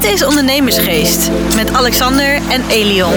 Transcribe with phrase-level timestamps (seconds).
[0.00, 3.12] Dit is Ondernemersgeest met Alexander en Elion.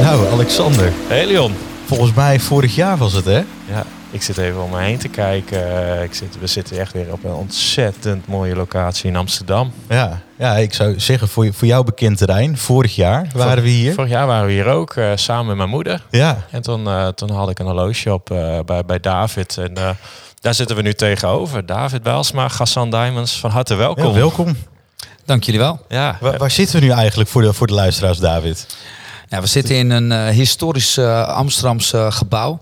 [0.00, 0.92] Nou, Alexander.
[1.08, 1.54] Hey Leon.
[1.84, 3.42] Volgens mij vorig jaar was het, hè?
[3.68, 6.02] Ja, ik zit even om me heen te kijken.
[6.02, 9.72] Ik zit, we zitten echt weer op een ontzettend mooie locatie in Amsterdam.
[9.88, 12.58] Ja, ja ik zou zeggen voor, voor jou bekend terrein.
[12.58, 13.94] Vorig jaar waren we hier.
[13.94, 16.02] Vorig jaar waren we hier ook, eh, samen met mijn moeder.
[16.10, 19.56] Ja, En toen, eh, toen had ik een horloge op eh, bij, bij David.
[19.56, 19.90] En eh,
[20.42, 21.66] daar zitten we nu tegenover.
[21.66, 24.06] David Bijlsma, Gassan Diamonds, van harte welkom.
[24.06, 24.56] ja, welkom.
[25.24, 25.80] Dank jullie wel.
[25.88, 28.66] Ja, Waar, waar zitten we nu eigenlijk voor de, voor de luisteraars, David?
[29.28, 32.60] Ja, we zitten in een eh, historisch eh Amsterdams eh, gebouw.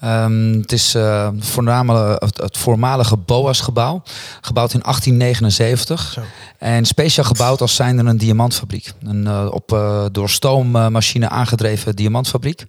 [0.00, 4.02] Ehm, het is eh, voornamelijk het, het voormalige BOA's-gebouw,
[4.40, 6.12] gebouwd in 1879.
[6.12, 6.20] Zo.
[6.58, 8.92] En speciaal gebouwd als zijnde een diamantfabriek.
[9.02, 12.66] Een eh, op, eh, door stoommachine aangedreven diamantfabriek.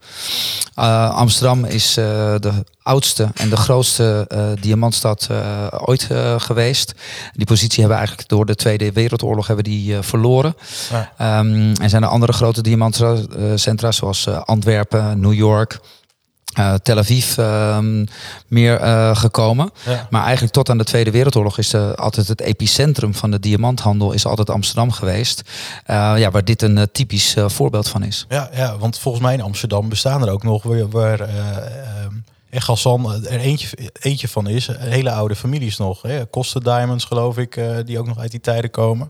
[0.75, 2.05] Eh, Amsterdam is eh,
[2.39, 2.51] de
[2.85, 6.93] oudste en de grootste eh, diamantstad eh, ooit eh, geweest.
[7.33, 10.55] Die positie hebben we eigenlijk door de Tweede Wereldoorlog hebben die, verloren.
[10.91, 11.11] Ja.
[11.17, 15.79] Ehm, er zijn er andere grote diamantcentra zoals Antwerpen, New York,
[16.83, 18.05] Tel Aviv ehm,
[18.47, 18.79] meer
[19.15, 19.69] gekomen.
[19.85, 20.07] Ja.
[20.09, 24.25] Maar eigenlijk tot aan de Tweede Wereldoorlog is altijd het epicentrum van de diamanthandel is
[24.25, 25.41] altijd Amsterdam geweest.
[25.87, 28.25] Ja, waar dit een typisch voorbeeld van is.
[28.29, 31.29] Ja, ja, want volgens mij in Amsterdam bestaan er ook nog waar, waar
[32.55, 33.67] ehm, echt Gassan er eentje,
[33.99, 34.69] eentje van is.
[34.77, 36.01] Hele oude families nog.
[36.01, 36.25] Hè?
[36.25, 39.09] Kosten Diamonds, geloof ik, eh, die ook nog uit die tijden komen.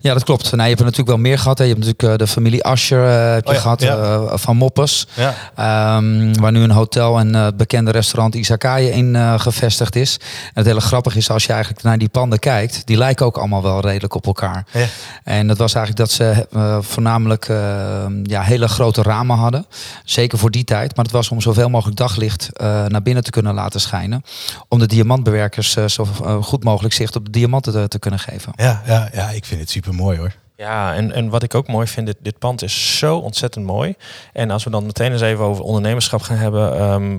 [0.00, 0.42] Ja, dat klopt.
[0.42, 1.58] Nou, je hebt er natuurlijk wel meer gehad.
[1.58, 1.64] Hè.
[1.64, 3.96] Je hebt natuurlijk eh, de familie Ascher eh, heb je Oh ja, gehad, ja.
[3.96, 5.06] eh, van Moppes.
[5.14, 10.16] Ja, Ehm, waar nu een hotel en het bekende restaurant Izakaya in gevestigd is.
[10.20, 13.36] En het hele grappige is als je eigenlijk naar die panden kijkt, die lijken ook
[13.36, 14.66] allemaal wel redelijk op elkaar.
[14.72, 14.86] ja.
[15.24, 16.46] En dat was eigenlijk dat ze
[16.80, 19.66] voornamelijk eh, ja, hele grote ramen hadden.
[20.04, 20.96] Zeker voor die tijd.
[20.96, 24.22] Maar het was om zoveel mogelijk daglicht eh, naar binnen te kunnen laten schijnen.
[24.68, 28.20] Om de diamantbewerkers eh, zo eh, goed mogelijk zicht op de diamanten te, te kunnen
[28.20, 28.52] geven.
[28.56, 30.32] ja, ja, ja, ik vind het super mooi hoor.
[30.56, 33.94] Ja, en, en wat ik ook mooi vind, dit, dit pand is zo ontzettend mooi.
[34.32, 36.78] En als we dan meteen eens even over ondernemerschap gaan hebben.
[36.78, 37.18] ehm,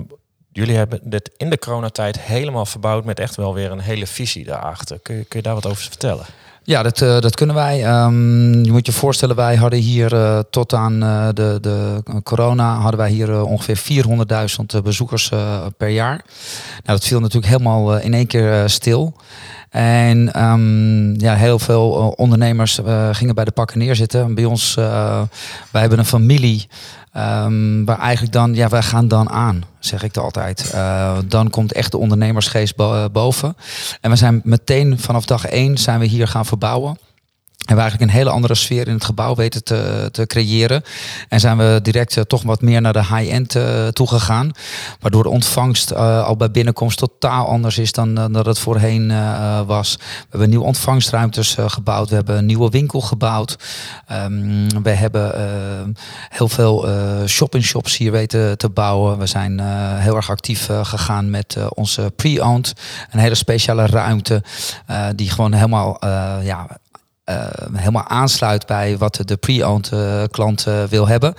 [0.52, 4.44] jullie hebben dit in de coronatijd helemaal verbouwd met echt wel weer een hele visie
[4.44, 4.98] daarachter.
[4.98, 6.24] Kun je, kun je daar wat over vertellen?
[6.64, 7.84] Ja, dat, eh, dat kunnen wij.
[7.84, 12.74] Ehm, je moet je voorstellen, wij hadden hier eh, tot aan eh, de, de corona
[12.74, 14.04] hadden wij hier ongeveer
[14.74, 15.30] 400.000 bezoekers
[15.76, 16.24] per jaar.
[16.84, 19.14] Nou, dat viel natuurlijk helemaal in één keer stil.
[19.70, 24.34] En ehm, ja, heel veel eh, ondernemers eh, gingen bij de pakken neerzitten.
[24.34, 25.20] Bij ons, eh,
[25.70, 26.68] wij hebben een familie.
[27.12, 30.74] ehm, waar eigenlijk dan, ja, wij gaan dan aan, zeg ik altijd.
[31.26, 33.56] Dan komt echt de ondernemersgeest bo- boven.
[34.00, 36.98] En we zijn meteen vanaf dag één zijn we hier gaan verbouwen.
[37.70, 40.82] En we eigenlijk een hele andere sfeer in het gebouw weten te, te creëren.
[41.28, 44.50] En zijn we direct eh, toch wat meer naar de high-end uh, toegegaan.
[45.00, 49.08] Waardoor de ontvangst uh, al bij binnenkomst totaal anders is dan dat het voorheen
[49.66, 49.96] was.
[49.96, 52.08] We hebben nieuwe ontvangstruimtes gebouwd.
[52.08, 53.58] We hebben een nieuwe winkel gebouwd.
[54.12, 55.96] Um, we hebben
[56.28, 56.88] heel veel
[57.26, 59.18] shop-in-shops hier weten te bouwen.
[59.18, 59.60] We zijn
[59.98, 62.72] heel erg actief gegaan met onze pre-owned.
[63.10, 64.42] Een hele speciale ruimte
[65.14, 65.98] die gewoon helemaal
[66.42, 66.66] ja,
[67.30, 71.34] uh, helemaal aansluit bij wat de pre-owned uh, klant uh, wil hebben.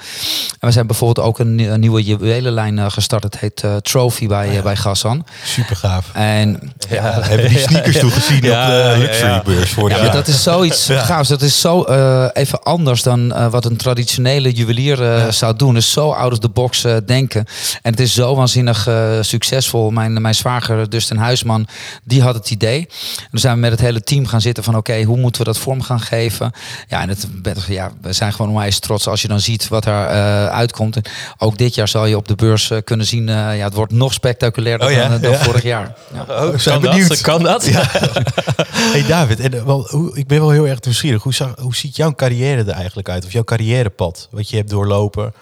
[0.59, 3.23] En we zijn bijvoorbeeld ook een, een nieuwe juwelenlijn uh, gestart.
[3.23, 4.61] Het heet Trophy bij, ja.
[4.61, 5.25] bij Gassan.
[5.43, 6.09] Super gaaf.
[6.13, 10.03] En ja, ja hebben die sneakers toen gezien ja, op de luxury beurs voor ja,
[10.03, 10.11] jaar.
[10.11, 11.29] dat is zoiets gaafs.
[11.29, 15.73] Dat is zo uh, even anders dan wat een traditionele juwelier zou doen.
[15.73, 17.45] Dus zo out of the box denken.
[17.81, 18.89] En het is zo waanzinnig
[19.21, 19.91] succesvol.
[19.91, 21.67] Mijn, mijn zwager Dustin Huisman,
[22.03, 22.79] die had het idee.
[23.17, 25.41] En dan zijn we met het hele team gaan zitten van oké, okay, hoe moeten
[25.41, 26.51] we dat vorm gaan geven.
[26.87, 27.27] Ja, en het,
[27.67, 30.95] ja, we zijn gewoon onwijs trots als je dan ziet wat er uh, uitkomt.
[30.95, 31.03] En
[31.37, 33.93] ook dit jaar zal je op de beurs uh, kunnen zien, uh, ja, het wordt
[33.93, 35.09] nog spectaculairder oh, ja?
[35.09, 35.37] dan, dan ja.
[35.37, 35.95] vorig jaar.
[36.13, 36.21] Ja.
[36.21, 37.21] Oh, kan, dat?
[37.21, 37.65] kan dat?
[37.65, 37.83] Ja.
[38.93, 41.23] hey David, en, wel, hoe, ik ben wel heel erg nieuwsgierig.
[41.23, 43.25] Hoe, zag, hoe ziet jouw carrière er eigenlijk uit?
[43.25, 45.33] Of jouw carrièrepad, wat je hebt doorlopen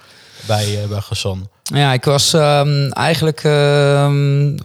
[0.48, 1.50] bij, bij Gassan?
[1.64, 3.44] Ja, ik was um, eigenlijk...
[3.44, 4.58] Um,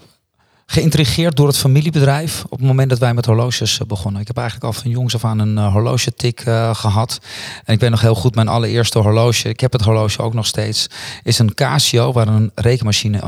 [0.75, 4.21] geïntrigeerd door het familiebedrijf op het moment dat wij met horloges uh, begonnen.
[4.21, 7.21] Ik heb eigenlijk al van jongs af aan een uh, horlogetik uh, gehad.
[7.65, 10.47] En ik weet nog heel goed, mijn allereerste horloge, ik heb het horloge ook nog
[10.47, 10.87] steeds,
[11.23, 13.21] is een Casio waar een rekenmachine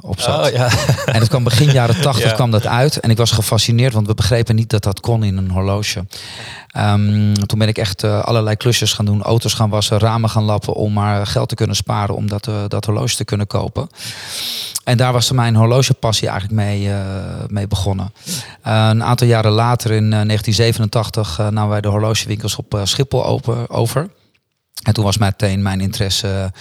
[0.00, 0.46] op zat.
[0.46, 0.68] Oh, ja.
[1.14, 2.34] En het kwam begin jaren tachtig ja.
[2.34, 3.00] kwam dat uit.
[3.00, 6.04] En ik was gefascineerd, want we begrepen niet dat dat kon in een horloge.
[6.76, 10.74] Um, toen ben ik echt allerlei klusjes gaan doen, auto's gaan wassen, ramen gaan lappen
[10.74, 13.88] om maar geld te kunnen sparen om dat, dat horloge te kunnen kopen.
[14.84, 17.04] En daar was mijn horlogepassie eigenlijk mee, uh,
[17.48, 18.12] mee begonnen.
[18.66, 23.70] Uh, een aantal jaren later, in uh, 1987, namen wij de horlogewinkels op Schiphol open,
[23.70, 24.08] over.
[24.80, 26.52] En toen was meteen mijn interesse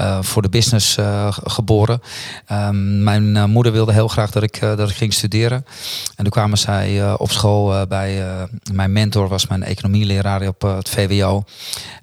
[0.00, 2.02] uh, voor de business uh, geboren.
[2.52, 5.64] Um, mijn uh, moeder wilde heel graag dat ik, dat ik ging studeren.
[6.16, 8.24] En toen kwamen zij op school bij
[8.72, 11.44] mijn mentor, was mijn economieleraar op het VWO.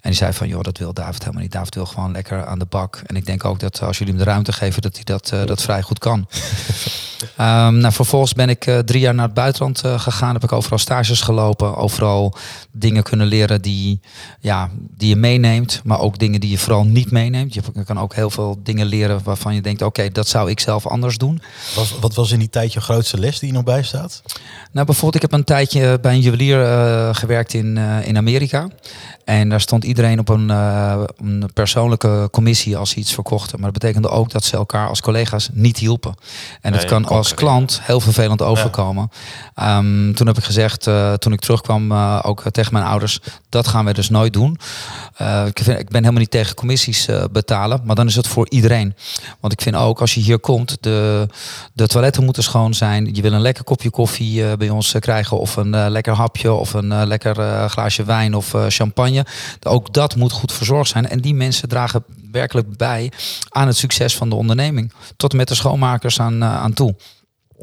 [0.02, 1.52] En die zei van, joh, dat wil David helemaal niet.
[1.52, 3.02] David wil gewoon lekker aan de bak.
[3.06, 5.62] En ik denk ook dat als jullie hem de ruimte geven, dat hij dat, dat
[5.62, 6.28] vrij goed kan.
[7.40, 10.34] um, nou, vervolgens ben ik drie jaar naar het buitenland gegaan.
[10.34, 11.76] Heb ik overal stages gelopen.
[11.76, 12.36] Overal
[12.72, 14.00] dingen kunnen leren die,
[14.40, 17.54] ja, die je meeneemt maar ook dingen die je vooral niet meeneemt.
[17.54, 20.88] Je kan ook heel veel dingen leren waarvan je denkt, oké, dat zou ik zelf
[20.88, 21.42] anders doen.
[21.76, 24.22] Wat, wat, was in die tijd je grootste les die je nog bij staat?
[24.72, 28.68] Nou, bijvoorbeeld, ik heb een tijdje bij een juwelier uh, gewerkt in, uh, in Amerika.
[29.26, 33.60] En daar stond iedereen op een, uh, een persoonlijke commissie als ze iets verkochten.
[33.60, 36.16] Maar dat betekende ook dat ze elkaar als collega's niet hielpen.
[36.62, 39.12] En dat kan als klant heel vervelend overkomen.
[39.56, 39.78] Ja.
[39.78, 43.20] Um, toen heb ik gezegd, uh, toen ik terugkwam, uh, ook tegen mijn ouders,
[43.50, 44.58] dat gaan we dus nooit doen.
[45.46, 48.96] Ik, vind, ik ben helemaal niet tegen commissies betalen, maar dan is het voor iedereen.
[49.40, 51.28] Want ik vind ook, als je hier komt, de,
[51.74, 53.10] de toiletten moeten schoon zijn.
[53.14, 57.06] Je wil een lekker kopje koffie bij ons krijgen, of een lekker hapje, of een
[57.08, 59.26] lekker glaasje wijn of champagne.
[59.64, 61.10] Ook dat moet goed verzorgd zijn.
[61.10, 63.12] En die mensen dragen werkelijk bij
[63.50, 64.94] aan het succes van de onderneming.
[65.18, 66.96] Tot met de schoonmakers aan, aan toe.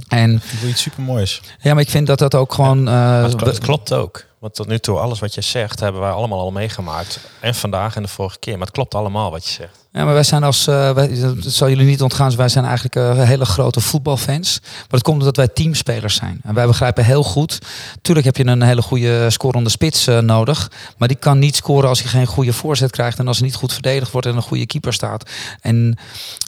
[0.09, 1.41] En ik wil iets supermoois.
[1.61, 2.85] Ja, maar ik vind dat dat ook gewoon.
[2.85, 4.25] Ja, uh, het, klopt ook.
[4.39, 7.21] Want tot nu toe, alles wat je zegt, hebben wij allemaal al meegemaakt.
[7.41, 8.53] En vandaag en de vorige keer.
[8.53, 9.82] Maar het klopt allemaal wat je zegt.
[9.93, 12.97] Ja, maar wij zijn als, uh, wij, dat zal jullie niet ontgaan, wij zijn eigenlijk
[12.97, 14.61] uh, hele grote voetbalfans.
[14.63, 16.41] Maar dat komt omdat wij teamspelers zijn.
[16.43, 17.59] En wij begrijpen heel goed,
[18.03, 20.71] tuurlijk heb je een hele goede scorende spits uh, nodig.
[20.99, 23.57] Maar die kan niet scoren als hij geen goede voorzet krijgt en als hij niet
[23.57, 25.31] goed verdedigd wordt en een goede keeper staat.
[25.61, 25.99] En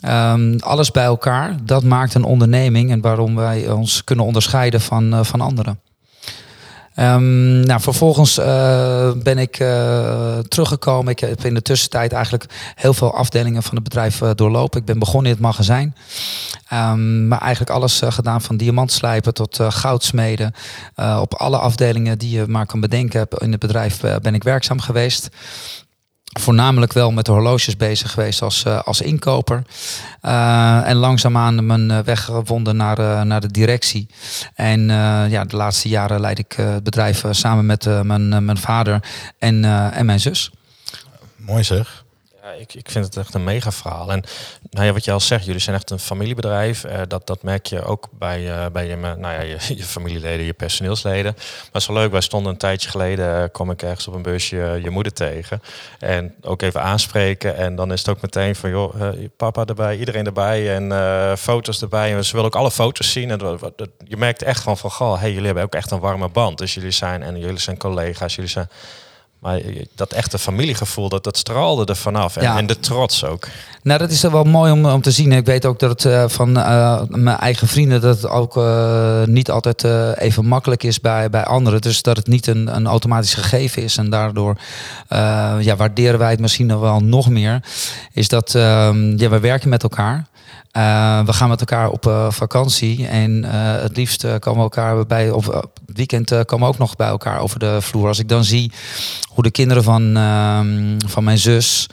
[0.07, 5.25] um, alles bij elkaar, dat maakt een onderneming en waarom wij ons kunnen onderscheiden van,
[5.25, 5.79] van anderen.
[6.99, 11.11] Um, nou, vervolgens uh, ben ik uh, teruggekomen.
[11.11, 12.45] Ik heb in de tussentijd eigenlijk
[12.75, 14.79] heel veel afdelingen van het bedrijf uh, doorlopen.
[14.79, 15.95] Ik ben begonnen in het magazijn.
[16.73, 20.53] Um, maar eigenlijk alles gedaan van diamantslijpen tot goudsmeden.
[21.19, 25.29] op alle afdelingen die je maar kan bedenken in het bedrijf ben ik werkzaam geweest
[26.39, 29.63] voornamelijk wel met de horloges bezig geweest als, uh, als inkoper.
[30.21, 34.07] Uh, en langzaamaan mijn eh, weg gevonden naar, naar de directie.
[34.53, 34.87] En
[35.29, 39.03] ja, de laatste jaren leid ik het bedrijf samen met mijn, mijn vader
[39.39, 39.63] en,
[39.93, 40.51] en mijn zus.
[41.35, 42.04] Mooi zeg
[42.53, 44.11] ik, ik vind het echt een mega verhaal.
[44.11, 44.23] En
[44.69, 46.83] nou ja, wat je al zegt, jullie zijn echt een familiebedrijf.
[46.83, 49.41] Uh, dat, dat merk je ook bij, uh, bij je, nou ja,
[49.75, 51.35] je, familieleden, je personeelsleden.
[51.71, 54.79] Maar wel leuk, wij stonden een tijdje geleden, uh, kwam ik ergens op een busje
[54.83, 55.61] je moeder tegen.
[55.99, 57.55] En ook even aanspreken.
[57.55, 60.75] En dan is het ook meteen van, joh, papa erbij, iedereen erbij.
[60.75, 62.15] En foto's erbij.
[62.15, 63.31] En ze willen ook alle foto's zien.
[63.31, 65.99] En dat, dat, je merkt echt van, van, goh, hey, jullie hebben ook echt een
[65.99, 66.57] warme band.
[66.57, 68.69] Dus jullie zijn, en jullie zijn collega's, jullie zijn
[69.45, 69.61] maar
[69.95, 72.35] dat echte familiegevoel, dat, dat straalde er vanaf.
[72.35, 72.57] En, ja.
[72.57, 73.47] en de trots ook.
[73.83, 75.31] Nou, dat is wel mooi om, om te zien.
[75.31, 78.01] Ik weet ook dat het uh, van uh, mijn eigen vrienden...
[78.01, 79.83] dat het ook uh, niet altijd
[80.17, 81.81] even makkelijk is bij, bij anderen.
[81.81, 83.97] Dus dat het niet een, een automatisch gegeven is.
[83.97, 84.57] En daardoor
[85.59, 87.63] ja, waarderen wij het misschien wel nog meer.
[88.13, 90.27] Is dat ehm, ja, we werken met elkaar...
[90.77, 93.51] Uh, we gaan met elkaar op uh, vakantie en uh,
[93.81, 97.39] het liefst komen we elkaar bij op het weekend komen we ook nog bij elkaar
[97.39, 98.07] over de vloer.
[98.07, 98.71] Als ik dan zie
[99.27, 101.87] hoe de kinderen van, ehm, van mijn zus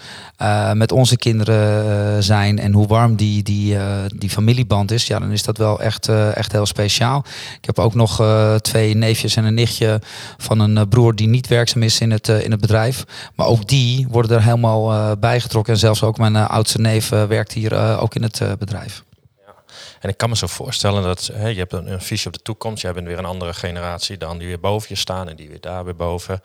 [0.75, 3.77] met onze kinderen zijn en hoe warm die, die,
[4.17, 7.25] die familieband is, ja, dan is dat wel echt, echt heel speciaal.
[7.57, 8.25] Ik heb ook nog
[8.61, 10.01] twee neefjes en een nichtje
[10.39, 13.05] van een broer die niet werkzaam is in het, in het bedrijf.
[13.35, 15.73] Maar ook die worden er helemaal bijgetrokken.
[15.73, 19.03] En zelfs ook mijn oudste neef werkt hier ook in het bedrijf.
[20.03, 22.83] En ik kan me zo voorstellen dat hè, je hebt een, visie op de toekomst.
[22.83, 25.61] Je bent weer een andere generatie dan die weer boven je staan en die weer
[25.61, 26.41] daar weer boven.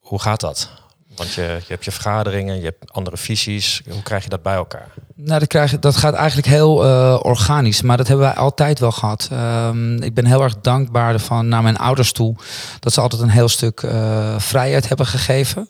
[0.00, 0.70] Hoe gaat dat?
[1.16, 3.82] Want je, je hebt je vergaderingen, je hebt andere visies.
[3.90, 4.88] Hoe krijg je dat bij elkaar?
[5.14, 7.82] Nou, dat, krijg, dat gaat eigenlijk heel uh, organisch.
[7.82, 9.28] Maar dat hebben wij altijd wel gehad.
[9.32, 12.36] Um, ik ben heel erg dankbaar van naar mijn ouders toe.
[12.80, 15.68] Dat ze altijd een heel stuk uh, vrijheid hebben gegeven.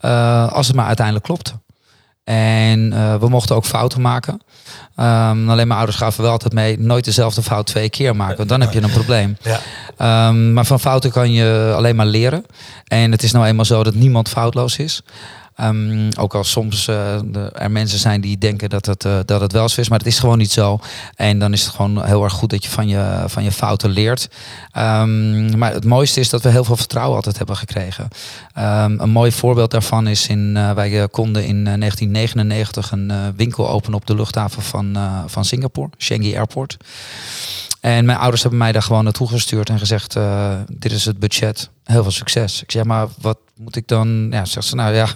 [0.00, 1.52] Uh, als het maar uiteindelijk klopte.
[2.30, 4.40] En uh, we mochten ook fouten maken.
[4.96, 8.36] Um, alleen mijn ouders gaven wel altijd mee, nooit dezelfde fout twee keer maken.
[8.36, 9.36] Want dan heb je een probleem.
[9.42, 10.28] Ja.
[10.28, 12.46] Um, maar van fouten kan je alleen maar leren.
[12.86, 15.02] En het is nou eenmaal zo dat niemand foutloos is.
[15.62, 19.52] Um, ook al soms uh, er mensen zijn die denken dat het, uh, dat het
[19.52, 20.80] wel zo is, maar het is gewoon niet zo.
[21.14, 23.90] En dan is het gewoon heel erg goed dat je van je, van je fouten
[23.90, 24.28] leert.
[24.78, 28.08] Um, maar het mooiste is dat we heel veel vertrouwen altijd hebben gekregen.
[28.58, 33.98] Um, een mooi voorbeeld daarvan is in, uh, wij konden in 1999 een winkel openen
[33.98, 36.76] op de luchthaven van, van Singapore, Changi Airport.
[37.80, 41.18] En mijn ouders hebben mij daar gewoon naartoe gestuurd en gezegd: eh, Dit is het
[41.18, 41.70] budget.
[41.90, 42.62] Heel veel succes.
[42.62, 44.28] Ik zeg maar, wat moet ik dan?
[44.30, 45.06] Ja, zegt ze, nou ja,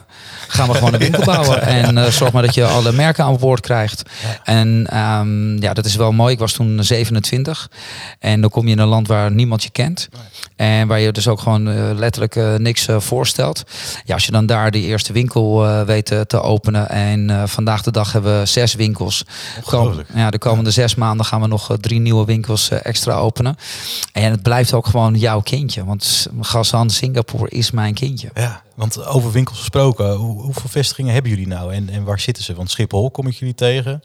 [0.48, 1.62] gaan we gewoon een winkel bouwen.
[1.84, 4.02] En uh, zorg maar dat je alle merken aan boord krijgt.
[4.44, 6.32] En um, ja, dat is wel mooi.
[6.32, 7.70] Ik was toen 27.
[8.18, 10.08] En dan kom je in een land waar niemand je kent.
[10.56, 13.62] En waar je dus ook gewoon uh, letterlijk uh, niks voorstelt.
[14.04, 16.88] Ja, als je dan daar die eerste winkel weet te openen.
[16.88, 19.24] En vandaag de dag hebben we zes winkels.
[19.64, 23.56] Kom, ja, de komende zes maanden gaan we nog drie nieuwe winkels extra openen.
[24.12, 25.84] En het blijft ook gewoon jouw kindje.
[25.84, 26.26] Want
[26.64, 28.30] Gazan Singapore is mijn kindje.
[28.34, 32.44] Ja, want over winkels gesproken, hoe, hoeveel vestigingen hebben jullie nou en, en waar zitten
[32.44, 32.54] ze?
[32.54, 34.02] Want Schiphol kom ik jullie tegen.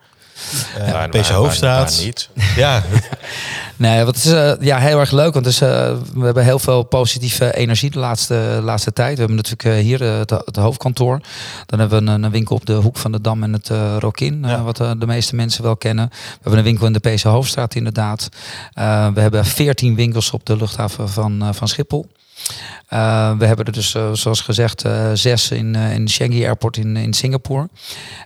[0.77, 2.01] Uh, ja, PC Hoofdstraat.
[2.03, 2.29] niet.
[2.55, 2.83] Ja.
[3.75, 5.33] nee, wat is uh, ja, heel erg leuk.
[5.33, 5.69] Want dus, uh,
[6.13, 9.13] we hebben heel veel positieve energie de laatste, laatste tijd.
[9.13, 11.21] We hebben natuurlijk hier het, het, hoofdkantoor.
[11.65, 14.43] Dan hebben we een, een, winkel op de hoek van de Dam en het Rokin.
[14.45, 14.63] Ja.
[14.63, 16.09] wat de meeste mensen wel kennen.
[16.09, 18.29] We hebben een winkel in de PC Hoofdstraat inderdaad.
[19.13, 22.07] we hebben veertien winkels op de luchthaven van, van Schiphol.
[22.89, 26.97] Uh, we hebben er dus, uh, zoals gezegd, uh, zes in, in Shanghai Airport in,
[26.97, 27.69] in Singapore.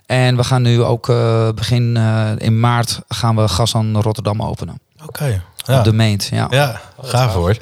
[0.06, 1.06] En we gaan nu ook
[1.54, 1.96] begin
[2.38, 4.80] in maart gaan we gas aan Rotterdam openen.
[4.94, 5.06] Oké.
[5.06, 5.78] Okay, ja.
[5.78, 6.46] Op de meent, ja.
[6.50, 7.56] Ja, gaaf hoor.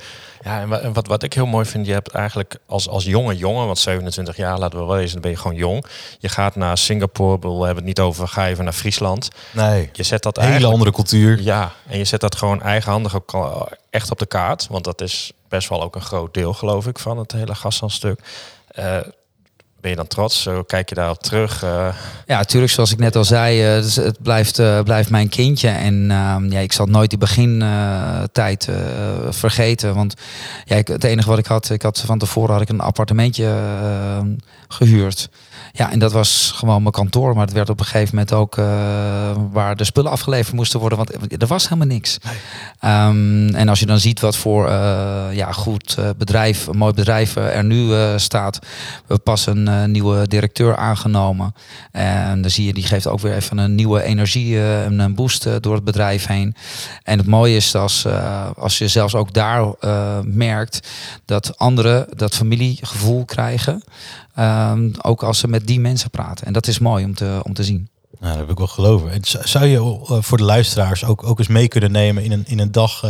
[0.44, 3.66] Ja, en wat, wat ik heel mooi vind, je hebt eigenlijk als, als jonge jongen,
[3.66, 5.85] want 27 jaar laten we wel eens, dan ben je gewoon jong.
[6.18, 9.28] Je gaat naar Singapore, we hebben het niet over, ga even naar Friesland.
[9.50, 9.90] Nee.
[9.92, 11.40] Je zet dat hele andere cultuur.
[11.42, 15.32] Ja, en je zet dat gewoon eigenhandig ook echt op de kaart, want dat is
[15.52, 18.21] best wel ook een groot deel, geloof ik, van het hele gaststuk.
[19.82, 20.42] Ben je dan trots?
[20.42, 21.64] Zo kijk je daarop terug?
[21.64, 21.88] Uh...
[22.26, 22.72] Ja, natuurlijk.
[22.72, 25.68] Zoals ik net al zei, uh, dus het blijft, uh, blijft mijn kindje.
[25.68, 26.06] En
[26.50, 28.68] ja, ik zal nooit die begintijd
[29.30, 29.94] vergeten.
[29.94, 30.14] Want
[30.64, 33.54] ja, ik, het enige wat ik had, ik had van tevoren had ik een appartementje
[34.68, 35.28] gehuurd.
[35.72, 37.34] Ja, en dat was gewoon mijn kantoor.
[37.34, 38.54] Maar het werd op een gegeven moment ook
[39.52, 40.98] waar de spullen afgeleverd moesten worden.
[40.98, 42.18] Want er was helemaal niks.
[42.22, 42.92] Nee.
[43.06, 44.68] Um, en als je dan ziet wat voor
[45.32, 48.58] ja, goed bedrijf, een mooi bedrijf er nu staat.
[49.06, 51.55] We pas een nieuwe directeur aangenomen.
[51.93, 55.62] En dan zie je, die geeft ook weer even een nieuwe energie en een boost
[55.62, 56.55] door het bedrijf heen.
[57.02, 58.07] En het mooie is als,
[58.57, 59.67] als je zelfs ook daar
[60.23, 60.88] merkt
[61.25, 63.83] dat anderen dat familiegevoel krijgen.
[64.38, 66.47] Um, ook als ze met die mensen praten.
[66.47, 67.88] En dat is mooi om te, om te zien.
[68.21, 69.11] Nou, dat heb ik wel geloven.
[69.11, 72.59] En zou je voor de luisteraars ook, ook eens mee kunnen nemen in een, in
[72.59, 73.05] een dag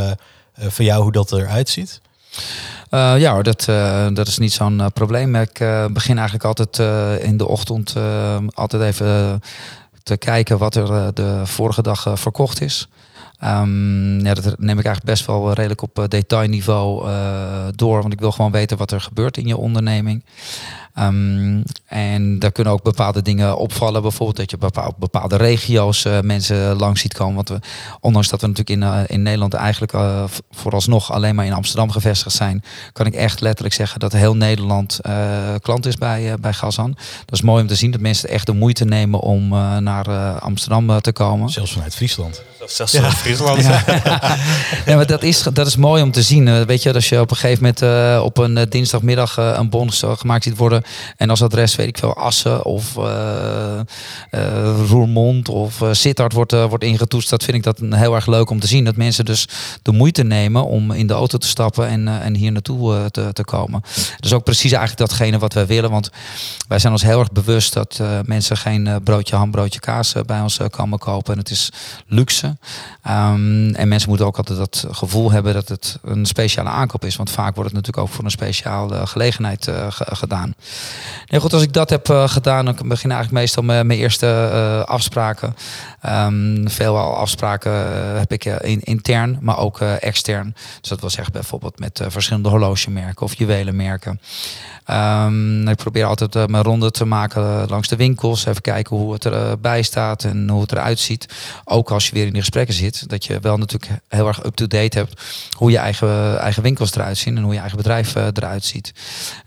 [0.56, 2.00] van jou hoe dat eruit ziet?
[2.94, 5.34] Uh, ja, dat, uh, dat is niet zo'n uh, probleem.
[5.34, 6.78] Ik begin eigenlijk altijd
[7.22, 7.94] in de ochtend
[8.54, 9.40] altijd even
[10.02, 12.88] te kijken wat er de vorige dag verkocht is.
[13.44, 17.08] Um, ja, dat neem ik eigenlijk best wel redelijk op detailniveau
[17.74, 18.00] door.
[18.00, 20.24] Want ik wil gewoon weten wat er gebeurt in je onderneming.
[20.98, 24.02] Um, en daar kunnen ook bepaalde dingen opvallen.
[24.02, 27.34] Bijvoorbeeld dat je op bepaalde regio's uh, mensen langs ziet komen.
[27.34, 27.58] Want we,
[28.00, 31.90] ondanks dat we natuurlijk in, uh, in Nederland eigenlijk uh, vooralsnog alleen maar in Amsterdam
[31.90, 35.00] gevestigd zijn, kan ik echt letterlijk zeggen dat heel Nederland
[35.60, 36.92] klant is bij, bij Gazan.
[37.24, 39.48] Dat is mooi om te zien dat mensen echt de moeite nemen om
[39.82, 41.50] naar Amsterdam te komen.
[41.50, 42.42] Zelfs vanuit Friesland.
[42.66, 43.30] Zelfs vanuit Friesland.
[43.30, 43.31] Ja.
[44.86, 46.66] Ja, maar dat is, dat is mooi om te zien.
[46.66, 50.56] weet je, als je op een gegeven moment op een dinsdagmiddag een bon gemaakt ziet
[50.56, 50.82] worden
[51.16, 52.94] en als adres, weet ik veel, Assen of
[54.88, 57.30] Roermond of Sittard wordt, wordt ingetoetst.
[57.30, 58.84] Dat vind ik dat heel erg leuk om te zien.
[58.84, 59.48] Dat mensen dus
[59.82, 63.44] de moeite nemen om in de auto te stappen en, en hier naartoe te, te
[63.44, 63.80] komen.
[64.16, 65.90] Dat is ook precies eigenlijk datgene wat wij willen.
[65.90, 66.10] Want
[66.68, 70.58] wij zijn ons heel erg bewust dat mensen geen broodje ham, broodje kaas bij ons
[70.70, 71.32] komen kopen.
[71.32, 71.70] En het is
[72.06, 72.56] luxe.
[73.30, 77.16] Um, en mensen moeten ook altijd dat gevoel hebben dat het een speciale aankoop is.
[77.16, 80.54] Want vaak wordt het natuurlijk ook voor een speciale gelegenheid gedaan.
[81.26, 83.98] Nee, goed, als ik dat heb uh, gedaan, dan begin ik eigenlijk meestal met mijn
[83.98, 85.56] eerste uh, afspraken.
[86.06, 87.72] Um, veel afspraken
[88.18, 90.54] heb ik in, intern, maar ook extern.
[90.80, 94.20] Dus dat wil zeggen bijvoorbeeld met verschillende horlogemerken of juwelenmerken.
[94.90, 98.46] Um, ik probeer altijd mijn ronde te maken langs de winkels.
[98.46, 101.28] Even kijken hoe het erbij staat en hoe het eruit ziet.
[101.64, 103.04] Ook als je weer in de gesprekken zit.
[103.12, 105.22] Dat je wel natuurlijk heel erg up-to-date hebt
[105.56, 108.92] hoe je eigen, eigen winkels eruit zien en hoe je eigen bedrijf eruit ziet.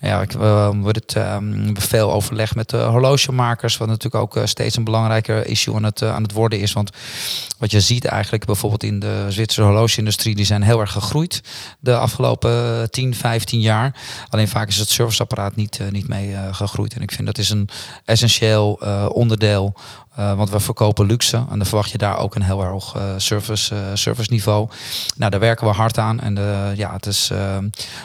[0.02, 4.76] Ja, ik word het um, veel overleg met de horlogemakers, wat natuurlijk ook uh, steeds
[4.78, 6.74] een belangrijker issue aan het, aan het worden is.
[6.74, 6.90] Want
[7.58, 11.42] wat je ziet eigenlijk bijvoorbeeld in de Zwitserse horlogeindustrie, die zijn heel erg gegroeid
[11.80, 13.96] de afgelopen 10, 15 jaar.
[14.30, 16.94] Alleen vaak is het serviceapparaat niet, niet mee gegroeid.
[16.94, 17.70] En ik vind dat is een
[18.06, 18.80] essentieel
[19.14, 19.74] onderdeel
[20.20, 23.14] uh, want we verkopen luxe en dan verwacht je daar ook een heel erg uh,
[23.18, 24.70] service, uh, service niveau.
[25.16, 26.20] Nou, daar werken we hard aan.
[26.20, 26.36] En
[26.76, 27.32] ja, het is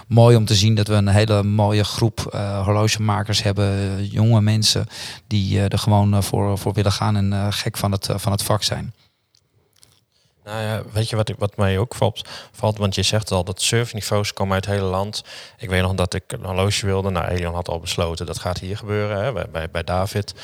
[0.06, 2.18] mooi om te zien dat we een hele mooie groep
[2.64, 4.06] horlogemakers hebben.
[4.06, 4.86] Jonge mensen
[5.26, 8.92] die er gewoon voor, voor willen gaan en gek van het, van het vak zijn.
[10.50, 12.78] Nou ja, weet je wat, wat mij ook valt, valt?
[12.78, 15.24] Want je zegt al dat surfniveaus komen uit het hele land.
[15.58, 17.10] Ik weet nog dat ik een horloge wilde.
[17.10, 20.34] Nou, Elian had al besloten dat gaat hier gebeuren hè, bij, bij David.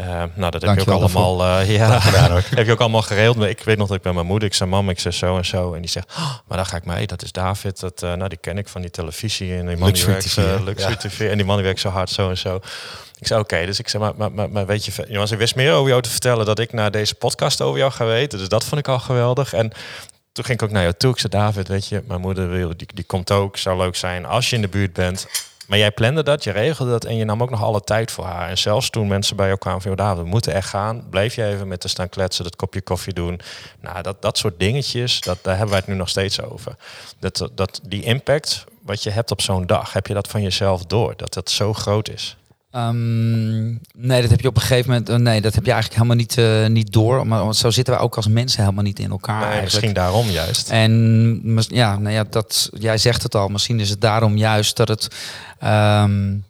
[0.00, 1.60] Uh, nou, dat heb je ook allemaal.
[1.60, 3.42] Uh, ja, heb je ook allemaal geregeld.
[3.42, 4.48] Ik weet nog dat ik bij mijn moeder.
[4.48, 5.74] Ik zei, mam, ik zeg zo en zo.
[5.74, 7.06] En die zegt, oh, maar daar ga ik mee.
[7.06, 7.80] Dat is David.
[7.80, 10.96] Dat, uh, nou, die ken ik van die televisie en die man die werkt, Luxury
[10.96, 11.30] TV.
[11.30, 12.60] En die man die werkt zo hard zo en zo.
[13.18, 15.72] Ik zei oké, dus ik zei, maar, maar, maar, weet je, jongens, ik wist meer
[15.72, 18.38] over jou te vertellen dat ik naar deze podcast over jou ga weten.
[18.38, 19.52] Dus dat vond ik al geweldig.
[19.52, 19.72] En
[20.32, 21.10] toen ging ik ook naar jou toe.
[21.10, 23.56] Ik zei, David, weet je, mijn moeder wil, die, die komt ook.
[23.56, 25.26] Zou leuk zijn als je in de buurt bent.
[25.66, 28.24] Maar jij plande dat, je regelde dat en je nam ook nog alle tijd voor
[28.24, 28.48] haar.
[28.48, 31.04] En zelfs toen mensen bij jou kwamen van, we moeten echt gaan.
[31.10, 33.40] Bleef je even met te staan kletsen, dat kopje koffie doen.
[33.80, 36.76] Nou, dat, dat soort dingetjes, dat, daar hebben wij het nu nog steeds over.
[37.18, 40.84] Dat, dat, die impact wat je hebt op zo'n dag, heb je dat van jezelf
[40.84, 41.14] door?
[41.16, 42.36] Dat dat zo groot is?
[42.76, 45.10] Um, nee, dat heb je op een gegeven moment.
[45.10, 47.26] Uh, nee, dat heb je eigenlijk helemaal niet, uh, niet door.
[47.26, 49.50] Maar zo zitten wij ook als mensen helemaal niet in elkaar.
[49.50, 50.70] Nee, misschien daarom juist.
[50.70, 53.48] En ja, nou ja, dat, jij zegt het al.
[53.48, 55.08] Misschien is het daarom juist dat het.
[55.64, 56.44] Um,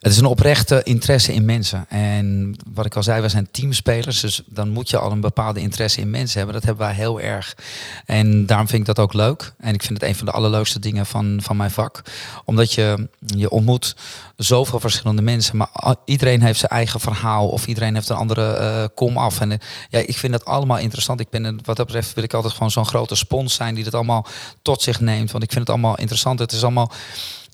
[0.00, 1.86] het is een oprechte interesse in mensen.
[1.88, 4.20] En wat ik al zei, we zijn teamspelers.
[4.20, 6.54] Dus dan moet je al een bepaalde interesse in mensen hebben.
[6.54, 7.56] Dat hebben wij heel erg.
[8.04, 9.52] En daarom vind ik dat ook leuk.
[9.58, 12.02] En ik vind het een van de allerleukste dingen van, van mijn vak.
[12.44, 13.96] Omdat je, je ontmoet
[14.36, 15.56] zoveel verschillende mensen.
[15.56, 17.48] Maar iedereen heeft zijn eigen verhaal.
[17.48, 19.40] Of iedereen heeft een andere uh, kom af.
[19.40, 19.56] En uh,
[19.88, 21.20] ja, ik vind dat allemaal interessant.
[21.20, 23.74] Ik ben, wat dat betreft wil ik altijd gewoon zo'n grote spons zijn.
[23.74, 24.26] Die dat allemaal
[24.62, 25.30] tot zich neemt.
[25.30, 26.38] Want ik vind het allemaal interessant.
[26.38, 26.92] Het is allemaal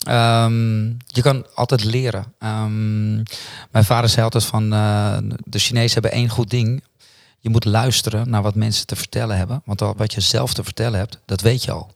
[0.09, 2.35] Um, je kan altijd leren.
[2.39, 3.23] Um,
[3.71, 6.83] mijn vader zei altijd van uh, de Chinezen hebben één goed ding.
[7.39, 9.63] Je moet luisteren naar wat mensen te vertellen hebben.
[9.65, 11.91] Want wat je zelf te vertellen hebt, dat weet je al.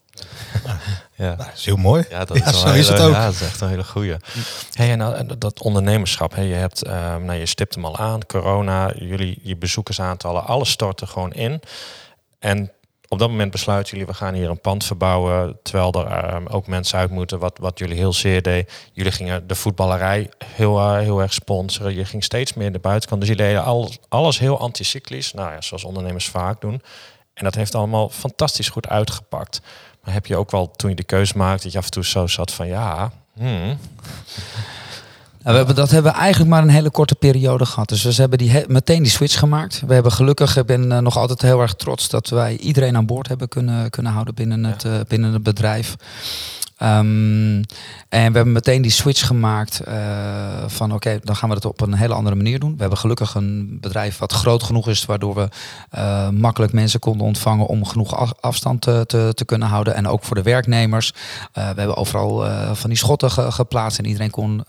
[1.18, 2.04] Ja, nou, dat is heel mooi.
[2.10, 3.12] Ja, dat is, zo is het ook.
[3.12, 4.20] Ja, dat is echt een hele goede.
[4.72, 8.26] Hey, en nou, dat ondernemerschap, hey, je hebt, um, nou, je stipt hem al aan,
[8.26, 11.60] corona, jullie, je bezoekersaantallen, alles storten gewoon in.
[12.38, 12.72] En
[13.08, 15.58] op dat moment besluiten jullie, we gaan hier een pand verbouwen.
[15.62, 18.88] Terwijl er ehm, ook mensen uit moeten, wat, wat jullie heel zeer deed.
[18.92, 21.94] Jullie gingen de voetballerij heel, uh, heel erg sponsoren.
[21.94, 23.20] Je ging steeds meer de buitenkant.
[23.20, 25.32] Dus jullie deden alles, alles heel anticyclisch.
[25.32, 26.82] Nou ja, zoals ondernemers vaak doen.
[27.34, 29.60] En dat heeft allemaal fantastisch goed uitgepakt.
[30.04, 32.04] Maar heb je ook wel, toen je de keuze maakte, dat je af en toe
[32.04, 33.12] zo zat van ja...
[33.34, 33.78] Hmm.
[35.48, 37.88] We hebben, dat hebben we eigenlijk maar een hele korte periode gehad.
[37.88, 39.82] Dus we hebben die meteen die switch gemaakt.
[39.86, 43.06] We hebben gelukkig, ik ben uh, nog altijd heel erg trots dat wij iedereen aan
[43.06, 45.96] boord hebben kunnen, kunnen houden binnen het, uh, binnen het bedrijf.
[46.82, 47.64] Um,
[48.08, 49.94] en we hebben meteen die switch gemaakt uh,
[50.66, 52.72] van oké, dan gaan we het op een hele andere manier doen.
[52.72, 55.48] We hebben gelukkig een bedrijf wat groot genoeg is, waardoor we
[55.94, 59.94] uh, makkelijk mensen konden ontvangen om genoeg afstand te, te, kunnen houden.
[59.94, 61.12] En ook voor de werknemers.
[61.12, 61.14] Uh,
[61.52, 64.62] we hebben overal van die schotten ge geplaatst en iedereen kon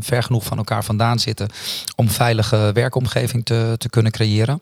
[0.00, 1.48] ver genoeg van elkaar vandaan zitten
[1.96, 4.60] om veilige werkomgeving te, te kunnen creëren.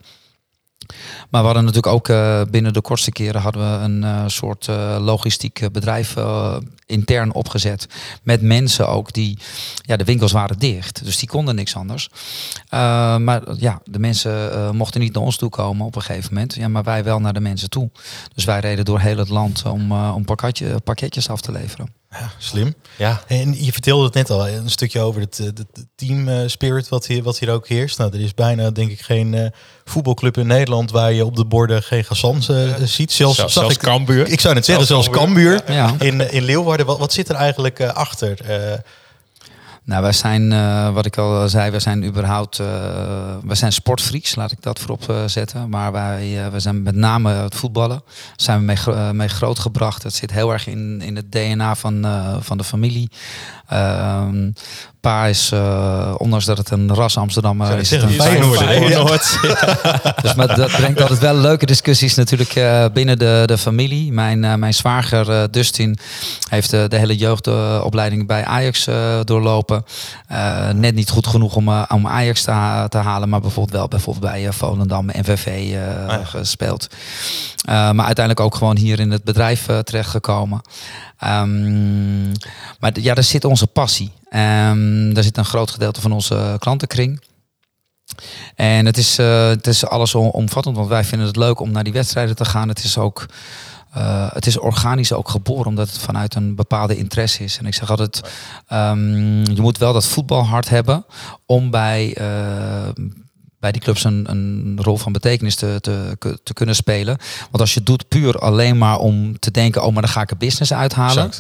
[1.31, 4.67] Maar we hadden natuurlijk ook uh, binnen de kortste keren hadden we een uh, soort
[4.67, 6.17] uh, logistiek bedrijf
[6.87, 7.87] intern opgezet.
[8.23, 9.39] Met mensen ook die,
[9.83, 11.05] ja, de winkels waren dicht.
[11.05, 12.09] Dus die konden niks anders.
[12.71, 16.55] maar ja, de mensen mochten niet naar ons toe komen op een gegeven moment.
[16.55, 17.91] Ja, maar wij wel naar de mensen toe.
[18.35, 22.02] Dus wij reden door heel het land om, om pakketje, pakketjes af te leveren.
[22.13, 22.75] Ja, slim.
[22.99, 23.23] Ja.
[23.27, 26.89] En je vertelde het net al, een stukje over het, eh, de, team eh, spirit
[26.89, 27.99] wat hier, wat hier ook heerst.
[27.99, 29.47] Nou, er is bijna denk ik geen uh,
[29.85, 33.13] voetbalclub in Nederland waar je op de borden geen Gassans uh, ziet.
[33.13, 34.27] Zelfs, zelfs, zelfs ik, Kambuur.
[34.29, 35.95] Ik zou net zeggen, zelfs Cambuur ja.
[35.99, 36.87] in, in Leeuwarden.
[36.87, 38.39] Wat, wat zit er eigenlijk achter?
[39.85, 42.67] Nou, wij zijn, uh, wat ik al zei, wij zijn überhaupt, uh,
[43.45, 45.69] wij zijn sportfreaks, laat ik dat voorop uh, zetten.
[45.69, 48.03] Maar wij, wij zijn met name het voetballen,
[48.37, 50.03] zijn we mee, mee grootgebracht.
[50.03, 52.07] Het zit heel erg in, in het DNA van,
[52.41, 53.11] van de familie.
[53.69, 54.51] Ehm,
[55.01, 55.53] pa is,
[56.17, 59.39] ondanks dat het een ras Amsterdammer is, het een Feyenoord.
[60.23, 62.55] dus maar dat brengt altijd wel leuke discussies natuurlijk
[62.93, 64.13] binnen de, de familie.
[64.13, 65.99] Mijn, mijn zwager Dustin
[66.49, 68.89] heeft de hele jeugdopleiding bij Ajax
[69.25, 69.72] doorlopen.
[70.75, 74.53] Net niet goed genoeg om, om Ajax te, te, halen, maar bijvoorbeeld wel bijvoorbeeld bij
[74.53, 75.77] Volendam en VV
[76.09, 76.87] ah, gespeeld.
[77.67, 80.61] maar uiteindelijk ook gewoon hier in het bedrijf terechtgekomen.
[81.25, 82.33] Um,
[82.81, 84.13] maar ja, daar zit onze passie.
[84.31, 87.21] Um, daar zit een groot gedeelte van onze klantenkring.
[88.55, 91.85] En het is, uh, het is alles omvattend, want wij vinden het leuk om naar
[91.85, 92.69] die wedstrijden te gaan.
[92.69, 93.27] Het is ook
[93.97, 97.59] uh, het is organisch ook geboren, omdat het vanuit een bepaalde interesse is.
[97.59, 98.21] En ik zeg altijd,
[98.73, 101.05] um, je moet wel dat voetbalhart hebben
[101.47, 103.05] om bij, uh,
[103.59, 107.19] bij die clubs een, een rol van betekenis te, te, te, kunnen spelen.
[107.39, 110.23] Want als je het doet puur alleen maar om te denken, oh maar dan ga
[110.23, 111.31] ik een business uithalen,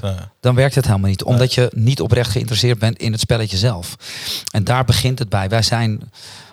[0.41, 1.25] dan werkt het helemaal niet.
[1.25, 3.97] Omdat je niet oprecht geïnteresseerd bent in het spelletje zelf.
[4.51, 5.49] En daar begint het bij.
[5.49, 6.11] Wij zijn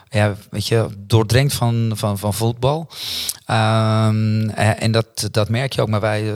[0.10, 2.89] ja, weet je, doordrenkt van, van, van voetbal.
[3.48, 5.88] Um, en dat, dat merk je ook.
[5.88, 6.34] Maar wij,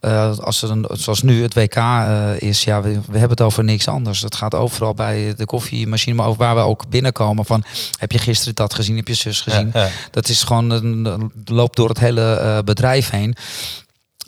[0.00, 3.40] uh, als er een, zoals nu het WK uh, is, ja, we, we, hebben het
[3.40, 4.20] over niks anders.
[4.20, 7.44] Het gaat overal bij de koffiemachine, maar over waar we ook binnenkomen.
[7.44, 7.64] Van,
[7.98, 8.96] heb je gisteren dat gezien?
[8.96, 9.70] Heb je zus gezien?
[9.72, 9.90] Ja, ja.
[10.10, 13.36] Dat is gewoon, een, loopt door het hele uh, bedrijf heen.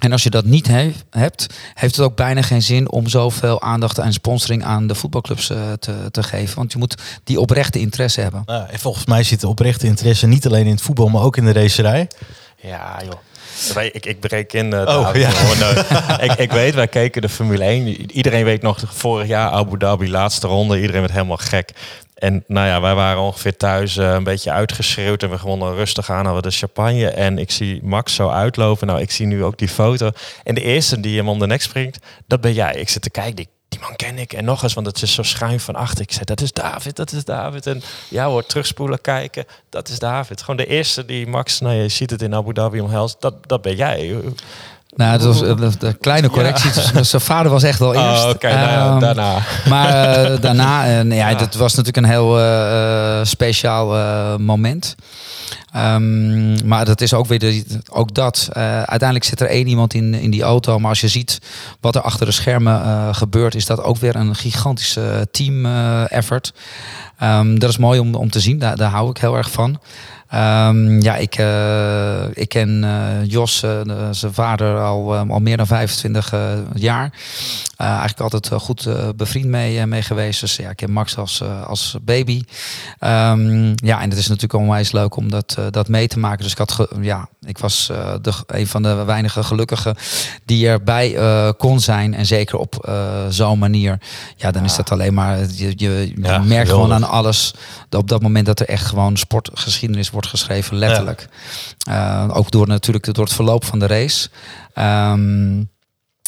[0.02, 3.62] En als je dat niet he hebt, heeft het ook bijna geen zin om zoveel
[3.62, 6.56] aandacht en sponsoring aan de voetbalclubs uh, te, te, geven.
[6.56, 8.42] Want je moet die oprechte interesse hebben.
[8.46, 11.36] Nou, en volgens mij zit de oprechte interesse niet alleen in het voetbal, maar ook
[11.36, 12.08] in de racerij.
[12.56, 13.84] Ja, joh.
[13.92, 14.66] Ik, ik breek in.
[14.66, 15.30] Uh, oh, ja.
[15.30, 18.10] uh, ik, ik weet, wij keken de Formule 1.
[18.10, 20.80] Iedereen weet nog, vorig jaar Abu Dhabi, laatste ronde.
[20.80, 21.72] Iedereen werd helemaal gek.
[22.22, 26.11] En nou ja, wij waren ongeveer thuis uh, een beetje uitgeschreeuwd en we gewoon rustig
[26.11, 27.08] aan hadden de champagne.
[27.08, 28.87] En ik zie Max zo uitlopen.
[28.87, 30.11] Nou, ik zie nu ook die foto.
[30.44, 32.74] En de eerste die hem om de nek springt, dat ben jij.
[32.74, 34.32] Ik zit te kijken, die, die man ken ik.
[34.32, 36.02] En nog eens, want het is zo schuin van achter.
[36.02, 37.66] Ik zei, dat is David, dat is David.
[37.66, 40.40] En ja hoor, terugspoelen, kijken, dat is David.
[40.40, 43.62] Gewoon de eerste die Max, nou je ziet het in Abu Dhabi omhelst, dat, dat
[43.62, 44.20] ben jij.
[44.96, 46.70] Nou, dat was een kleine correctie.
[46.92, 48.22] Dus zijn vader was echt wel oh, eerst.
[48.22, 49.38] Oh, Oké, okay, nou, um, daarna.
[49.68, 49.88] Maar
[50.31, 54.94] uh, daarna, uh, ja, ja, dat was natuurlijk een heel uh, speciaal moment.
[55.76, 58.48] Um, maar dat is ook weer de, ook dat.
[58.52, 60.78] uiteindelijk zit er één iemand in, in die auto.
[60.78, 61.38] Maar als je ziet
[61.81, 65.66] wat er achter de schermen gebeurt, is dat ook weer een gigantische team
[66.07, 66.52] effort.
[67.22, 68.59] Um, dat is mooi om, om te zien.
[68.59, 69.78] Daar, daar hou ik heel erg van.
[70.35, 75.66] Um, ja, ik, uh, ik ken uh, Jos, uh, zijn vader, al, al meer dan
[75.66, 76.35] 25
[76.75, 77.12] jaar.
[77.77, 80.40] eigenlijk altijd goed bevriend mee, mee geweest.
[80.40, 82.42] Dus ja, ik ken Max als, als baby.
[83.01, 86.42] Um, ja, en het is natuurlijk onwijs leuk om dat, dat mee te maken.
[86.42, 87.87] Dus ik, had ja, ik was
[88.23, 89.97] de, een van de weinige gelukkigen
[90.45, 91.16] die erbij
[91.59, 92.14] kon zijn.
[92.14, 92.92] En zeker op
[93.29, 94.01] zo'n manier.
[94.37, 95.38] Ja, dan is dat alleen maar...
[95.38, 97.55] Je, je, je merkt gewoon aan alles
[97.90, 101.28] op dat moment dat er echt gewoon sportgeschiedenis wordt geschreven, letterlijk.
[101.78, 102.24] Ja.
[102.26, 104.28] Uh, ook door natuurlijk door het verloop van de race.
[104.74, 105.70] Um,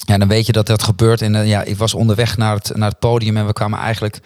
[0.06, 1.22] ja, dan weet je dat dat gebeurt.
[1.22, 4.20] En uh, ja, ik was onderweg naar het, naar het podium en we kwamen eigenlijk.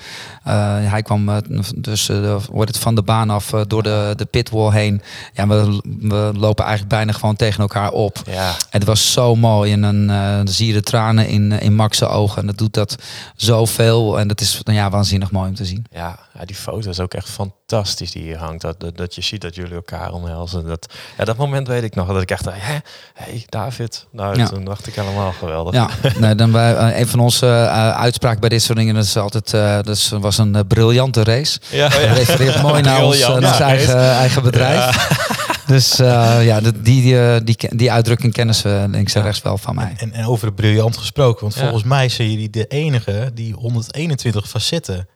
[0.46, 0.52] Uh,
[0.90, 1.37] hij kwam uh,
[1.74, 2.11] dus
[2.50, 5.02] wordt het van de baan af door de, de pitwall heen.
[5.33, 8.22] Ja, we, we lopen eigenlijk bijna gewoon tegen elkaar op.
[8.26, 8.48] Ja.
[8.48, 9.72] En het was zo mooi.
[9.72, 12.40] En dan, dan zie je de tranen in, in Max' ogen.
[12.40, 12.96] En dat doet dat
[13.37, 14.18] zoveel.
[14.18, 15.87] En dat is nou ja, waanzinnig mooi om te zien.
[15.90, 18.61] Ja, ja, die foto is ook echt fantastisch die hier hangt.
[18.61, 20.66] Dat, dat, dat je ziet dat jullie elkaar omhelzen.
[20.66, 22.07] Dat, ja, dat moment weet ik nog.
[22.07, 22.79] Dat ik echt dacht, hé,
[23.14, 24.07] hey, David.
[24.12, 24.46] Nou, ja.
[24.46, 25.74] toen dacht ik helemaal geweldig.
[25.74, 25.88] Ja,
[26.20, 29.16] nee, dan bij, uh, een van onze uh, uitspraken bij dit soort dingen, dat is
[29.16, 31.59] altijd, uh, dat was een briljante race.
[31.70, 32.12] Ja, oh, ja.
[32.12, 34.96] refereert mooi naar ons, naar eigen, eigen bedrijf.
[35.66, 39.94] Dus ja, die, die, die, die uitdrukking kennen ze links en rechts wel van mij.
[39.96, 44.48] En, en over het briljant gesproken, want volgens mij zijn jullie de enige die 121
[44.48, 45.09] facetten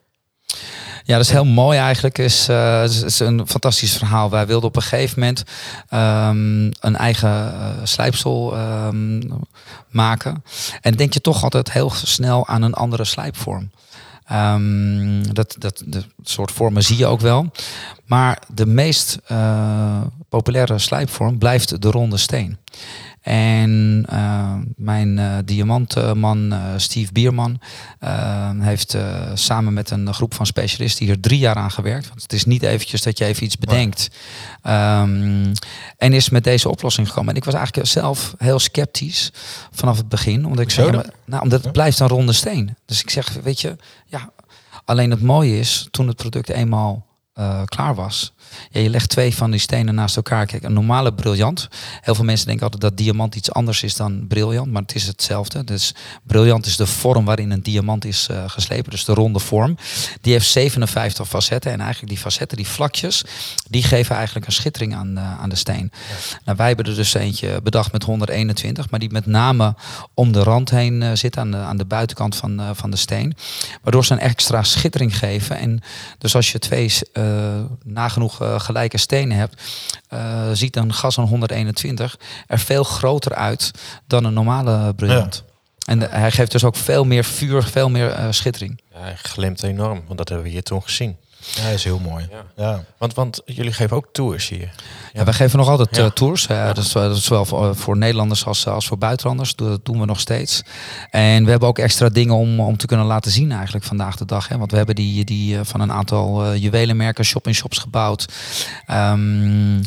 [1.04, 2.18] ja, dat is heel mooi eigenlijk.
[2.18, 4.30] Is, uh, is een fantastisch verhaal.
[4.30, 5.42] Wij wilden op een gegeven moment
[5.90, 9.20] um, een eigen uh, slijpsel um,
[9.88, 10.44] maken.
[10.80, 13.70] En denk je toch altijd heel snel aan een andere slijpvorm.
[14.32, 17.50] Um, dat, dat, dat soort vormen zie je ook wel.
[18.06, 22.58] Maar de meest uh, populaire slijpvorm blijft de ronde steen.
[23.22, 27.60] En uh, mijn uh, diamantman uh, Steve Bierman
[28.60, 28.96] heeft
[29.34, 32.08] samen met een groep van specialisten hier drie jaar aan gewerkt.
[32.08, 34.10] Want het is niet eventjes dat je even iets bedenkt.
[34.66, 35.52] Um,
[35.96, 37.30] en is met deze oplossing gekomen.
[37.30, 39.32] En ik was eigenlijk zelf heel sceptisch
[39.70, 40.46] vanaf het begin.
[40.46, 42.76] Omdat ik zei, ja, nou, omdat het blijft een ronde steen.
[42.86, 44.30] Dus ik zeg, weet je, ja,
[44.84, 47.06] alleen het mooie is, toen het product eenmaal
[47.64, 48.32] klaar was,
[48.70, 50.46] ja, je legt twee van die stenen naast elkaar.
[50.46, 51.68] Kijk, een normale briljant.
[52.00, 55.06] Heel veel mensen denken altijd dat diamant iets anders is dan briljant, maar het is
[55.06, 55.64] hetzelfde.
[55.64, 59.76] Dus briljant is de vorm waarin een diamant is uh, geslepen, dus de ronde vorm.
[60.20, 63.24] Die heeft 57 facetten en eigenlijk die facetten, die vlakjes,
[63.70, 65.92] die geven eigenlijk een schittering aan, uh, aan de steen.
[66.44, 69.74] Nou, wij hebben er dus eentje bedacht met 121, maar die met name
[70.14, 73.36] om de rand heen uh, zit, aan de, aan de buitenkant van, van de steen.
[73.82, 75.56] Waardoor ze een extra schittering geven.
[75.56, 75.80] En
[76.18, 76.92] dus als je twee
[77.84, 79.62] nagenoeg gelijke stenen hebt,
[80.12, 83.70] uh, ziet een gas van 121 er veel groter uit
[84.06, 85.44] dan een normale briljant.
[85.86, 88.80] En hij geeft dus ook veel meer vuur, veel meer uh, schittering.
[88.92, 91.16] Ja, hij glimt enorm, want dat hebben we hier toen gezien.
[91.54, 92.28] Ja, hij is heel mooi.
[92.30, 92.44] Ja.
[92.64, 92.84] ja.
[92.98, 94.70] Want, want jullie geven ook tours hier.
[95.12, 96.10] Ja, wij geven nog altijd ja.
[96.10, 96.46] tours.
[96.46, 99.54] dat, is, dat is zowel voor, voor Nederlanders als, als voor buitenlanders.
[99.54, 100.62] Dat doen we nog steeds.
[101.10, 104.24] En we hebben ook extra dingen om, om te kunnen laten zien eigenlijk vandaag de
[104.24, 104.48] dag.
[104.48, 104.58] Hè.
[104.58, 108.26] Want we hebben die, die van een aantal juwelenmerken, shop-in-shops gebouwd.
[108.90, 109.80] Um,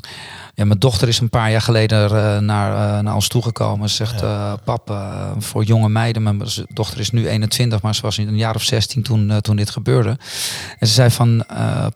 [0.55, 3.89] ja, mijn dochter is een paar jaar geleden uh, naar, uh, naar ons toegekomen.
[3.89, 4.97] Ze zegt, uh, pap,
[5.37, 6.41] voor jonge meiden, mijn
[6.73, 9.69] dochter is nu 21, maar ze was in een jaar of 16 toen, toen dit
[9.69, 10.17] gebeurde.
[10.79, 11.45] En ze zei van,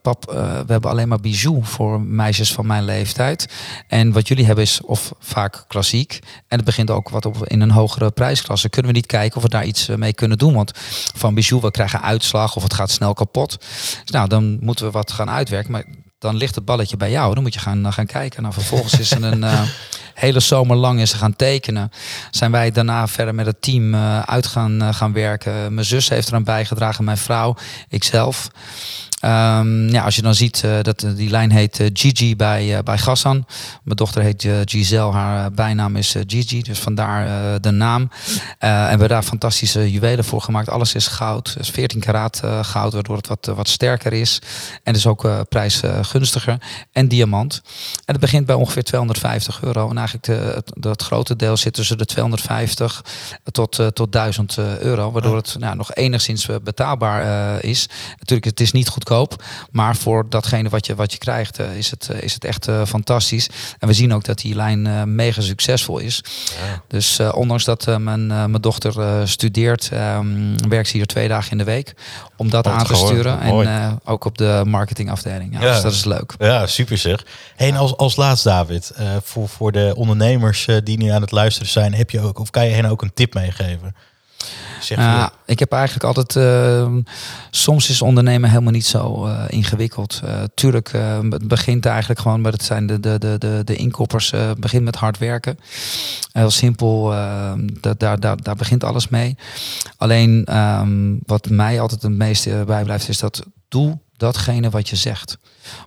[0.01, 0.25] pap,
[0.65, 3.47] we hebben alleen maar bijou voor meisjes van mijn leeftijd.
[3.87, 6.19] En wat jullie hebben is of vaak klassiek.
[6.47, 8.69] En het begint ook wat op, in een hogere prijsklasse.
[8.69, 10.53] Kunnen we niet kijken of we daar iets mee kunnen doen?
[10.53, 10.71] Want
[11.15, 13.57] van bijou, we krijgen uitslag of het gaat snel kapot.
[14.01, 15.71] Dus nou, dan moeten we wat gaan uitwerken.
[15.71, 15.85] Maar
[16.19, 17.33] dan ligt het balletje bij jou.
[17.33, 18.41] Dan moet je gaan, gaan kijken.
[18.41, 19.61] Nou, vervolgens is er een uh,
[20.13, 21.91] hele zomer lang is gaan tekenen.
[22.31, 25.73] Zijn wij daarna verder met het team uh, uit gaan, uh, gaan werken.
[25.73, 27.55] Mijn zus heeft eraan bijgedragen, mijn vrouw,
[27.89, 28.49] ikzelf.
[29.25, 32.97] Um, ja, als je dan ziet uh, dat die lijn heet uh, Gigi bij, bij
[32.97, 33.45] Gassan.
[33.83, 38.11] Mijn dochter heet Giselle, haar bijnaam is Gigi, dus vandaar de naam.
[38.59, 40.69] en we hebben daar fantastische juwelen voor gemaakt.
[40.69, 44.41] Alles is goud, is 14 karaat goud, waardoor het wat, wat sterker is.
[44.83, 46.57] En dus ook prijsgunstiger.
[46.91, 47.61] en diamant.
[48.05, 49.89] En het begint bij ongeveer 250 euro.
[49.89, 53.03] En eigenlijk de, het, grote deel zit tussen de 250
[53.51, 55.11] tot, tot 1000 euro.
[55.11, 57.89] Waardoor het nou, nog enigszins betaalbaar is.
[58.17, 58.89] Natuurlijk, het is niet
[59.71, 62.67] maar voor datgene wat je, wat je krijgt uh, is, het, uh, is het echt
[62.67, 63.49] uh, fantastisch.
[63.79, 66.23] En we zien ook dat die lijn mega succesvol is.
[66.61, 66.81] Ja.
[66.87, 71.63] Dus ondanks dat mijn, mijn dochter studeert, um, werkt ze hier twee dagen in de
[71.63, 71.93] week.
[72.37, 73.39] Om dat aan te sturen.
[73.39, 75.53] En ook op de marketingafdeling.
[75.53, 76.33] Ja, ja, Dus dat is leuk.
[76.37, 77.25] Ja, super zeg.
[77.55, 78.91] Hey, en als, als laatst David,
[79.23, 82.65] voor, voor de ondernemers die nu aan het luisteren zijn, heb je ook, of kan
[82.65, 83.95] je hen ook een tip meegeven?
[84.91, 86.35] Uh, ik heb eigenlijk altijd.
[86.35, 86.95] Uh,
[87.51, 90.21] soms is ondernemen helemaal niet zo uh, ingewikkeld.
[90.23, 90.91] Eh, tuurlijk,
[91.29, 94.31] het begint eigenlijk gewoon met het zijn de, de, de, de, de inkoppers.
[94.31, 95.59] Het begint met hard werken.
[96.31, 99.37] Heel simpel, ehm, dat, daar, daar, daar begint alles mee.
[99.97, 105.37] Alleen ehm, wat mij altijd het meeste bijblijft, is dat doe datgene wat je zegt.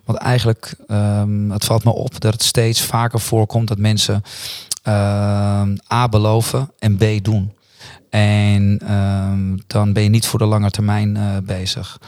[0.05, 4.23] Want eigenlijk, um, het valt me op dat het steeds vaker voorkomt dat mensen
[5.91, 7.53] A beloven en B doen.
[8.13, 11.99] En um, dan ben je niet voor de lange termijn uh, bezig.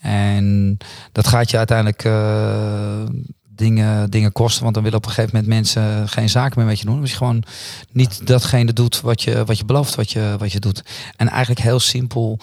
[0.00, 0.76] En
[1.12, 3.02] dat gaat je uiteindelijk uh,
[3.48, 4.62] dingen, dingen kosten.
[4.62, 7.00] Want dan willen op een gegeven moment mensen geen zaken meer met je doen.
[7.00, 7.42] Als je gewoon
[7.90, 10.82] niet datgene doet wat je, wat je belooft, wat je, wat je doet.
[11.16, 12.38] En eigenlijk heel simpel.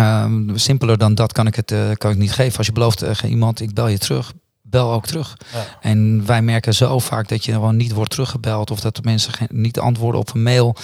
[0.00, 2.58] Um, simpeler dan dat kan ik het uh, kan ik niet geven.
[2.58, 4.32] Als je belooft uh, iemand, ik bel je terug
[4.74, 5.36] bel ook terug.
[5.52, 5.64] Ja.
[5.80, 9.32] En wij merken zo vaak dat je gewoon niet wordt teruggebeld of dat de mensen
[9.32, 10.76] geen, niet antwoorden op een mail.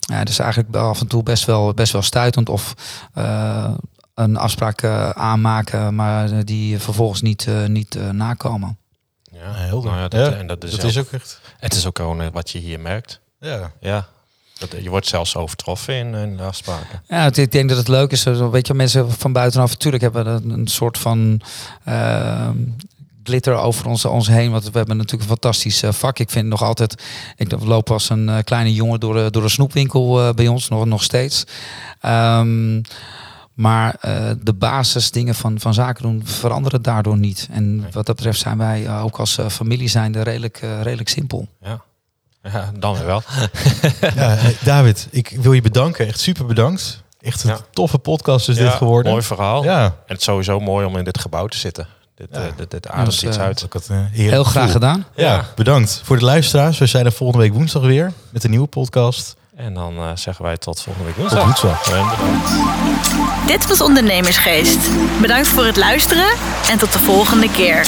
[0.00, 2.74] Ja, dus eigenlijk af en toe best wel, best wel stuitend of
[3.18, 3.70] uh,
[4.14, 8.78] een afspraak uh, aanmaken, maar die vervolgens niet, uh, niet nakomen.
[9.32, 11.40] Ja, heel nou ja, dat, ja, en dat, is, dat is ook echt.
[11.58, 13.20] Het is ook gewoon wat je hier merkt.
[13.40, 13.72] Ja.
[13.80, 14.06] Ja,
[14.58, 17.02] dat, je wordt zelfs overtroffen in, in afspraken.
[17.08, 18.22] Ja, ik denk dat het leuk is.
[18.24, 21.40] Weet je, mensen van buitenaf natuurlijk hebben een, een soort van
[21.88, 22.48] uh,
[23.28, 24.50] glitter over ons, ons heen.
[24.50, 26.18] Want we hebben natuurlijk een fantastisch uh, vak.
[26.18, 27.02] Ik vind nog altijd,
[27.36, 30.68] ik loop als een uh, kleine jongen door, de, door een snoepwinkel uh, bij ons,
[30.68, 31.44] nog, nog steeds.
[32.06, 32.82] Um,
[33.54, 33.96] maar
[34.42, 37.48] de basisdingen van, van zaken doen veranderen daardoor niet.
[37.50, 37.86] En nee.
[37.92, 41.48] wat dat betreft zijn wij ook als familie zijnde redelijk, redelijk simpel.
[41.60, 41.80] Ja.
[42.42, 43.22] Ja, dan weer wel.
[44.14, 46.06] ja, David, ik wil je bedanken.
[46.06, 47.02] Echt super bedankt.
[47.20, 47.58] Echt een ja.
[47.70, 49.12] toffe podcast is ja, dit geworden.
[49.12, 49.64] Mooi verhaal.
[49.64, 49.84] Ja.
[49.84, 51.86] En het is sowieso mooi om in dit gebouw te zitten.
[52.18, 52.38] Dit, ja.
[52.38, 53.66] uh, dit, dit ademt dus, iets uh, uit.
[53.90, 54.72] Uh, Heel graag gevoel.
[54.72, 55.06] gedaan.
[55.14, 56.78] Ja, ja, bedankt voor de luisteraars.
[56.78, 59.36] We zijn er volgende week woensdag weer met een nieuwe podcast.
[59.56, 61.54] En dan uh, zeggen wij tot volgende week woensdag.
[61.54, 61.92] Tot woensdag.
[61.92, 63.46] En bedankt.
[63.46, 64.78] Dit was Ondernemersgeest.
[65.20, 66.28] Bedankt voor het luisteren
[66.70, 67.86] en tot de volgende keer.